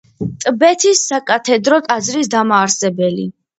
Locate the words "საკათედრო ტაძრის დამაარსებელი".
1.11-3.31